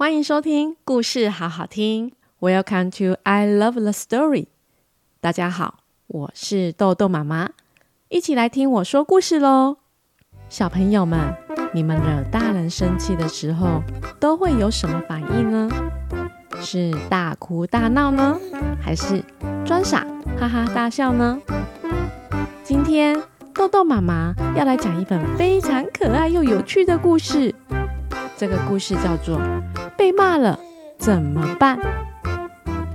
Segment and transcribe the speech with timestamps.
[0.00, 2.12] 欢迎收听故事好好听。
[2.40, 4.46] Welcome to I Love the Story。
[5.20, 7.50] 大家好，我是豆豆妈妈，
[8.08, 9.76] 一起来听我说故事喽。
[10.48, 11.36] 小朋友们，
[11.74, 13.82] 你们惹大人生气的时候，
[14.18, 15.68] 都会有什么反应呢？
[16.62, 18.40] 是大哭大闹呢，
[18.80, 19.22] 还是
[19.66, 20.06] 装傻
[20.38, 21.38] 哈哈大笑呢？
[22.64, 23.22] 今天
[23.52, 27.54] 豆豆妈妈要来讲一本非常可爱又有趣的故事。
[28.38, 29.38] 这个故事叫做
[30.00, 30.58] 《被骂了
[30.96, 31.78] 怎么办》，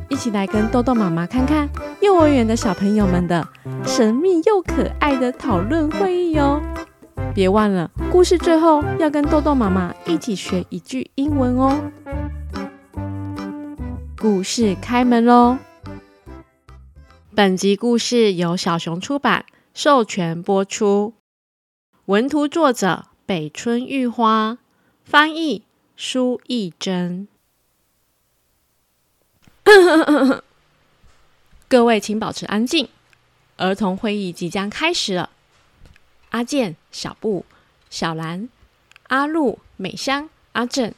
[0.10, 1.70] 一起来跟豆豆妈妈看看
[2.02, 3.48] 幼儿园的小朋友们的
[3.86, 6.60] 神秘又可爱的讨论会议哟！
[7.36, 11.80] 别忘了，故事最后要跟豆豆妈妈一起学一句英文哦。
[14.18, 15.60] 故事开门喽！
[17.36, 21.14] 本集故事由小熊出版授权播出，
[22.06, 24.58] 文图作者北村玉花。
[25.04, 25.65] 翻译
[25.98, 27.28] 苏懿祯。
[31.68, 32.90] 各位请保持安静，
[33.58, 35.30] 儿童会议即将开始了。
[36.30, 37.46] 阿健、小布、
[37.90, 38.50] 小兰、
[39.08, 40.94] 阿露、美香、阿正，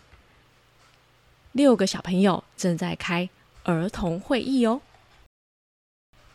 [1.51, 3.29] 六个小朋友正在开
[3.63, 4.81] 儿童会议哦。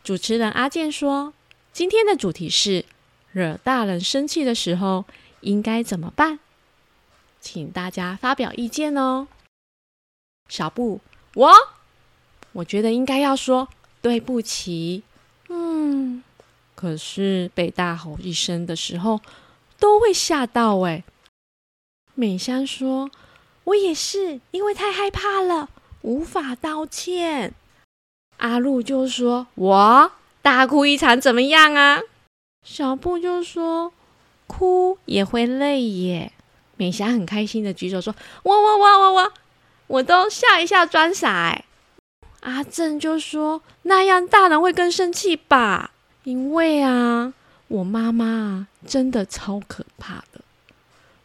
[0.03, 1.33] 主持人阿健说
[1.71, 2.85] ：“今天的主题是
[3.31, 5.05] 惹大人生气的时候
[5.41, 6.39] 应该怎么办？”
[7.43, 9.27] 请大家发表意见哦。
[10.47, 11.01] 小布，
[11.35, 11.51] 我
[12.53, 13.67] 我觉得应该要说
[14.01, 15.03] 对不起。
[15.49, 16.23] 嗯，
[16.73, 19.19] 可是被大吼一声的时候
[19.77, 21.03] 都会吓到哎。
[22.15, 23.11] 美香说
[23.65, 25.69] ：“我也是，因为太害怕了，
[26.01, 27.53] 无法道歉。”
[28.37, 31.99] 阿露就说：“我大哭一场怎么样啊？”
[32.63, 33.91] 小布就说
[34.47, 36.31] ：“哭也会累耶。”
[36.75, 39.33] 美霞很开心的举手说：“我我我我我，
[39.87, 41.65] 我都笑一下装傻。”哎，
[42.41, 45.91] 阿正就说：“那样大人会更生气吧？
[46.23, 47.33] 因为啊，
[47.67, 50.41] 我妈妈真的超可怕的。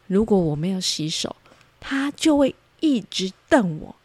[0.07, 1.35] 如果我没有洗手，
[1.79, 3.95] 她就会一直瞪我，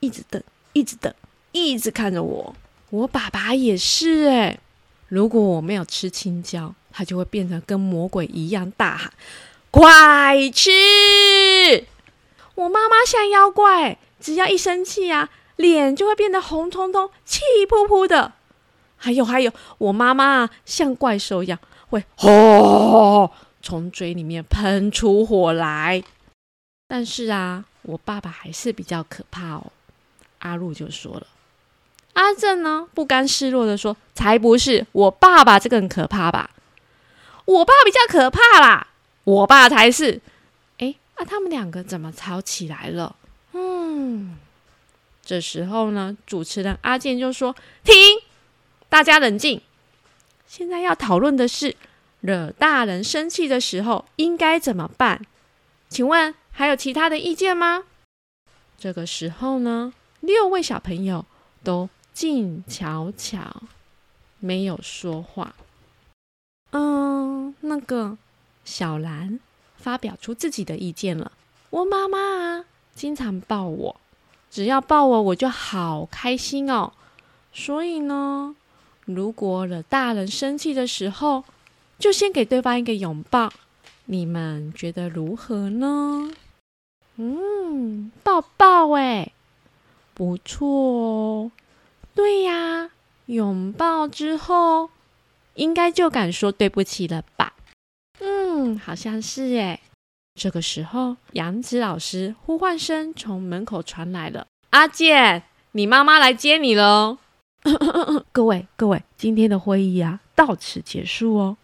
[0.00, 0.42] 一直瞪，
[0.72, 1.14] 一直瞪，
[1.52, 2.56] 一直看着我。
[2.90, 4.58] 我爸爸也是哎，
[5.08, 9.12] 如果我没有吃青椒，他就会变成跟魔鬼一样大喊。”
[9.74, 10.70] 快吃！
[12.54, 18.34] 我妈妈像妖怪，只要一生气啊，脸就会变得红彤彤、气扑扑的。
[18.94, 21.58] 还有还有，我妈妈，像怪兽一样，
[21.88, 26.04] 会吼从嘴里面喷出火来。
[26.86, 29.72] 但是啊，我爸爸还是比较可怕哦。
[30.38, 31.26] 阿露就说了，
[32.12, 36.50] 阿正呢，不甘示弱的说：“才不是，我爸爸这个很可怕吧？
[37.44, 38.86] 我爸比较可怕啦。”
[39.24, 40.20] 我爸才是，
[40.78, 43.16] 哎，那、啊、他们两个怎么吵起来了？
[43.52, 44.36] 嗯，
[45.22, 47.94] 这时候呢，主持人阿健就说：“停，
[48.90, 49.62] 大家冷静。
[50.46, 51.74] 现在要讨论的是，
[52.20, 55.24] 惹大人生气的时候应该怎么办？
[55.88, 57.84] 请问还有其他的意见吗？”
[58.76, 61.24] 这个时候呢，六位小朋友
[61.62, 63.62] 都静悄悄，
[64.38, 65.54] 没有说话。
[66.72, 68.18] 嗯，那个。
[68.64, 69.38] 小兰
[69.76, 71.32] 发表出自己的意见了。
[71.70, 72.64] 我妈妈啊，
[72.94, 74.00] 经常抱我，
[74.50, 76.92] 只要抱我，我就好开心哦。
[77.52, 78.54] 所以呢，
[79.04, 81.44] 如果惹大人生气的时候，
[81.98, 83.52] 就先给对方一个拥抱。
[84.06, 86.30] 你们觉得如何呢？
[87.16, 89.32] 嗯，抱抱哎，
[90.12, 91.52] 不错哦。
[92.14, 92.90] 对呀，
[93.26, 94.90] 拥抱之后，
[95.54, 97.53] 应该就敢说对不起了吧？
[98.74, 99.80] 嗯，好像是耶。
[100.34, 107.18] 这个时候，杨子老师呼唤声从门口传来了：“阿健，你妈妈来接你喽！
[108.32, 111.56] ”各位各位，今天的会议啊，到此结束哦。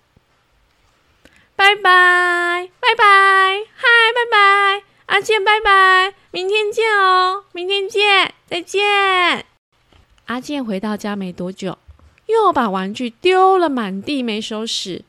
[1.56, 3.82] 拜拜拜拜，嗨
[4.14, 9.44] 拜拜，阿健拜拜，明天见哦，明天见，再见。
[10.26, 11.76] 阿健回到家没多久，
[12.26, 15.04] 又把玩具丢了满地，没收拾。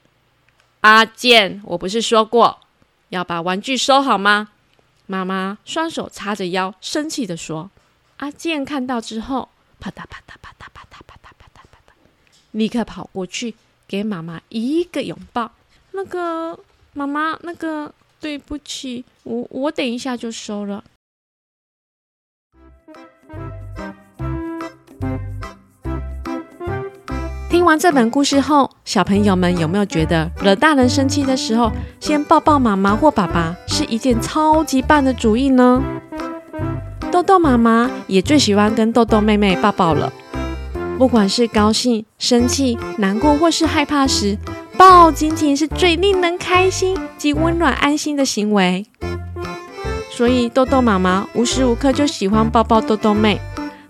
[0.81, 2.59] 阿健，我不是说过
[3.09, 4.49] 要把玩具收好吗？
[5.05, 7.69] 妈妈双手叉着腰，生气地说。
[8.17, 9.49] 阿健看到之后，
[9.79, 11.93] 啪嗒啪嗒啪嗒啪嗒啪嗒啪嗒啪嗒，
[12.51, 13.55] 立刻跑过去
[13.87, 15.51] 给妈妈一个拥抱。
[15.91, 16.57] 那个
[16.93, 20.83] 妈妈，那个对不起，我我等一下就收了。
[27.61, 35.79] 听完这本故事后，小朋友们有没有觉得惹大人生气的时候，先抱抱妈妈或爸爸是一件超级棒的主意呢？
[37.11, 40.11] 豆豆妈妈也最喜欢跟豆豆妹妹抱抱了。
[40.97, 44.39] 不管是高兴、生气、难过或是害怕时，
[44.75, 48.87] 抱紧紧是最令人开心及温暖安心的行为。
[50.09, 53.39] 所以豆豆妈妈无时无刻就喜欢抱抱豆豆妹，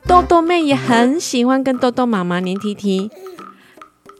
[0.05, 3.09] 豆豆妹也很喜欢跟豆豆妈妈黏贴贴。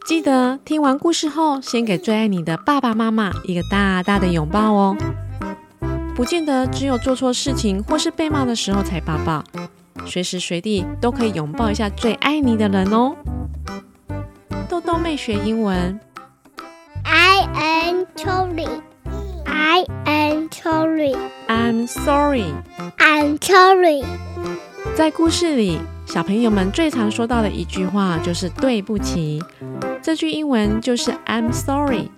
[0.06, 4.98] 记得听完故事后，先给最爱你的爸爸妈妈一个大大的拥抱哦。
[6.15, 9.44] 不见得只有做错事情或是被骂的时候才抱抱。
[10.06, 13.15] 随时随地都可以拥抱一下最爱你的人哦。
[14.68, 16.00] 豆豆妹学英文
[17.03, 18.68] ，I am sorry.
[19.45, 21.15] I am sorry.
[21.48, 22.53] I'm sorry.
[22.98, 24.03] I'm sorry.
[24.95, 29.42] 在故事里，小朋友们最常说到的一句话就是对不起。
[30.01, 32.09] 这句英文就是 I'm sorry。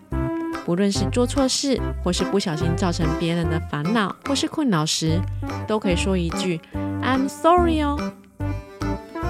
[0.65, 5.19] 不论是做错事，或是不小心造成别人的烦恼或是困扰时，
[5.67, 6.61] 都可以说一句。
[7.01, 7.97] I'm sorry 哦，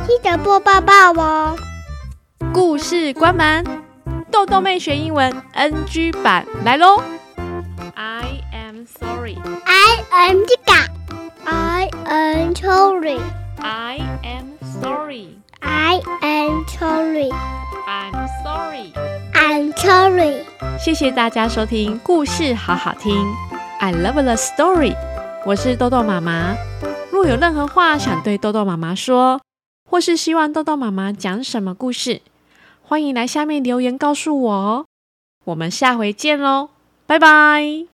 [0.06, 1.58] 记得播报报哦。
[2.54, 3.66] 故事关门，
[4.30, 7.02] 豆豆妹学英文 NG 版来喽
[7.96, 9.36] ！I am sorry.
[9.66, 10.74] I am G G。
[11.46, 13.20] I am sorry.
[13.58, 15.40] I am sorry.
[15.62, 17.32] I am sorry.
[17.94, 18.92] I'm sorry.
[19.34, 20.44] I'm sorry.
[20.80, 23.16] 谢谢大家收听故事好好听。
[23.80, 24.96] I love the story。
[25.46, 26.56] 我是豆豆妈妈。
[27.12, 29.40] 若有任何话想对豆豆妈妈说，
[29.88, 32.22] 或是希望豆豆妈妈讲什么故事，
[32.82, 34.86] 欢迎来下面留言告诉我哦。
[35.46, 36.70] 我们下回见喽，
[37.06, 37.93] 拜拜。